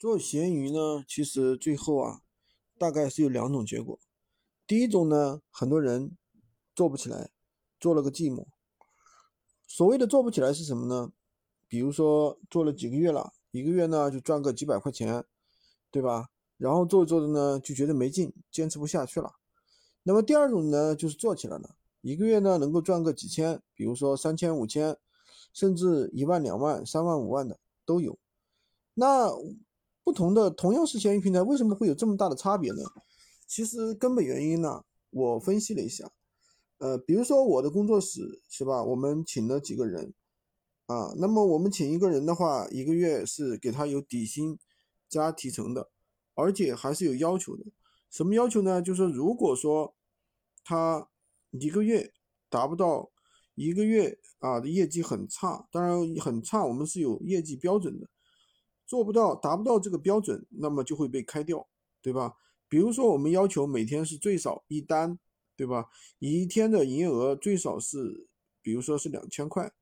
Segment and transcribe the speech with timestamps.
[0.00, 2.22] 做闲鱼呢，其实最后啊，
[2.78, 4.00] 大概是有两种结果。
[4.66, 6.16] 第一种呢，很多人
[6.74, 7.28] 做不起来，
[7.78, 8.46] 做了个寂寞。
[9.66, 11.12] 所谓的做不起来是什么呢？
[11.68, 15.22] 比如说做了几个月了，一个月呢就赚个几百块钱，
[15.90, 16.30] 对吧？
[16.56, 19.34] 然后做着做着呢就觉得没劲，坚持不下去了。
[20.04, 24.96] 那么第二种呢，就是做起来了，一个月呢能够赚个几千，比如说三千、五千，
[25.52, 28.18] 甚至一万、两万、三万、五万的都有。
[28.94, 29.30] 那
[30.10, 32.82] 不同的同样是闲鱼平台，为什么会有这么大的差别呢？
[33.46, 36.10] 其实根本原因呢，我分析了一下，
[36.78, 40.12] 呃，比如说我的工作室是吧，我们请了几个人
[40.86, 44.58] 啊，那么我们请一个人的话，一个月是给他有底薪
[45.08, 45.90] 加提成的，
[46.34, 47.62] 而且还是有要求的。
[48.10, 48.82] 什么要求呢？
[48.82, 49.94] 就是如果说
[50.64, 51.08] 他
[51.52, 52.12] 一个月
[52.48, 53.12] 达不到
[53.54, 58.08] 一个月啊的业绩很差，当然很差，我们是有业绩标准的。
[58.90, 61.68] 做不到，达不到这个标准，那么就会被开掉，
[62.02, 62.34] 对吧？
[62.68, 65.16] 比如说，我们要求每天是最少一单，
[65.54, 65.88] 对吧？
[66.18, 68.26] 一天的营业额最少是，
[68.60, 69.72] 比如说是两千块，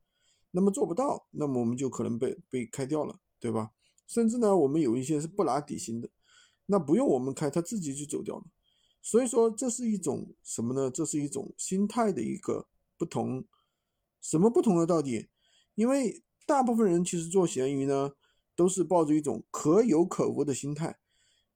[0.50, 3.70] 那么做不到，那么我们就可能被被开掉了，对吧？
[4.06, 6.10] 甚至呢，我们有一些是不拿底薪的，
[6.66, 8.44] 那不用我们开，他自己就走掉了。
[9.00, 10.90] 所以说，这是一种什么呢？
[10.90, 12.66] 这是一种心态的一个
[12.98, 13.46] 不同。
[14.20, 14.84] 什么不同呢？
[14.84, 15.28] 到底？
[15.76, 18.12] 因为大部分人其实做闲鱼呢。
[18.58, 20.98] 都是抱着一种可有可无的心态。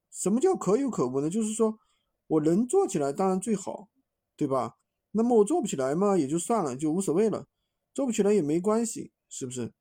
[0.08, 1.28] 什么叫可有可无呢？
[1.28, 1.80] 就是说
[2.28, 3.88] 我能做起来当然最好，
[4.36, 4.76] 对吧？
[5.10, 7.48] 那么我做不起来嘛，也就算了，就无所谓了。
[7.92, 9.72] 做不起来也没关系，是不是？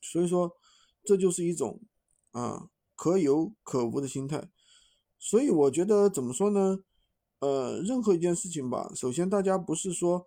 [0.00, 0.56] 所以说
[1.02, 1.80] 这就是一种
[2.30, 4.48] 啊可有可无的心态。
[5.18, 6.84] 所以我觉得怎么说呢？
[7.40, 10.24] 呃，任何一件事情吧，首先大家不是说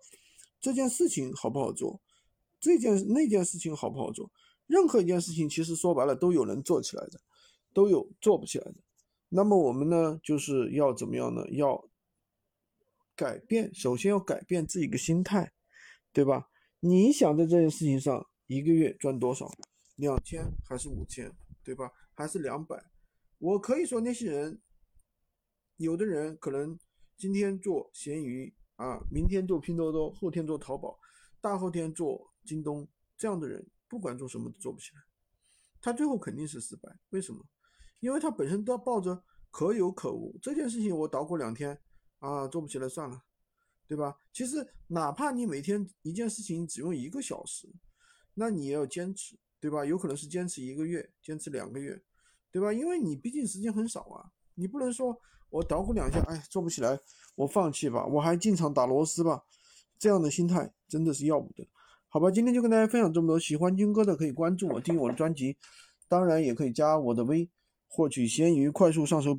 [0.60, 2.02] 这件事情好不好做，
[2.60, 4.30] 这件那件事情好不好做。
[4.66, 7.20] 任何一件事情，其实说白了都有能做起来的，
[7.72, 8.74] 都有做不起来的。
[9.28, 11.44] 那么我们呢，就是要怎么样呢？
[11.50, 11.88] 要
[13.14, 15.52] 改变，首先要改变自己的心态，
[16.12, 16.48] 对吧？
[16.80, 19.50] 你想在这件事情上一个月赚多少？
[19.96, 21.32] 两千还是五千，
[21.62, 21.90] 对吧？
[22.14, 22.82] 还是两百？
[23.38, 24.60] 我可以说那些人，
[25.76, 26.78] 有的人可能
[27.16, 30.98] 今天做闲鱼啊，明天做拼多多，后天做淘宝，
[31.40, 33.66] 大后天做京东，这样的人。
[33.88, 35.02] 不管做什么都做不起来，
[35.80, 36.98] 他最后肯定是失败。
[37.10, 37.44] 为什么？
[38.00, 41.78] 因为他本身都要抱着可有可无这件事情，我捣鼓两天
[42.18, 43.22] 啊，做不起来算了，
[43.86, 44.16] 对吧？
[44.32, 47.66] 其实哪怕你每天一件事情只用一个小时，
[48.34, 49.84] 那你也要坚持，对吧？
[49.84, 52.02] 有可能是坚持一个月，坚持两个月，
[52.50, 52.72] 对吧？
[52.72, 55.18] 因为你毕竟时间很少啊，你不能说
[55.48, 56.98] 我捣鼓两下，哎，做不起来，
[57.36, 59.44] 我放弃吧，我还进场打螺丝吧，
[59.98, 61.66] 这样的心态真的是要不得。
[62.14, 63.40] 好吧，今天就跟大家分享这么多。
[63.40, 65.56] 喜欢军哥的可以关注我，听我的专辑，
[66.08, 67.50] 当然也可以加我的微，
[67.88, 69.32] 获取闲鱼快速上手。